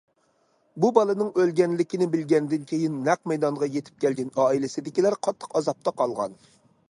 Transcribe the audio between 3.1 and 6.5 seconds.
مەيدانغا يېتىپ كەلگەن ئائىلىسىدىكىلەر قاتتىق ئازابتا قالغان.